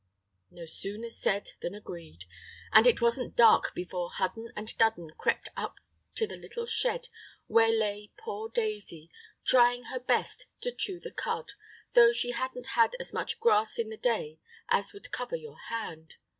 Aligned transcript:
No 0.49 0.65
sooner 0.65 1.11
said 1.11 1.51
than 1.61 1.75
agreed; 1.75 2.23
and 2.73 2.87
it 2.87 3.01
wasn't 3.03 3.35
dark 3.35 3.75
before 3.75 4.09
Hudden 4.09 4.51
and 4.55 4.75
Dudden 4.79 5.11
crept 5.15 5.49
up 5.55 5.75
to 6.15 6.25
the 6.25 6.37
little 6.37 6.65
shed 6.65 7.09
where 7.45 7.69
lay 7.71 8.11
poor 8.17 8.49
Daisy, 8.49 9.11
trying 9.45 9.83
her 9.93 9.99
best 9.99 10.47
to 10.61 10.71
chew 10.71 10.99
the 10.99 11.11
cud, 11.11 11.51
though 11.93 12.11
she 12.11 12.31
hadn't 12.31 12.69
had 12.69 12.95
as 12.99 13.13
much 13.13 13.39
grass 13.39 13.77
in 13.77 13.89
the 13.89 13.95
day 13.95 14.39
as 14.69 14.91
would 14.91 15.11
cover 15.11 15.35
your 15.35 15.59
hand. 15.69 16.15